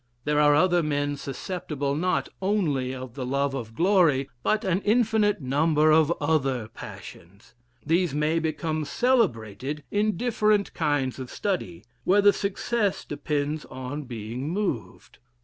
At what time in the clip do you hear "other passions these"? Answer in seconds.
6.19-8.11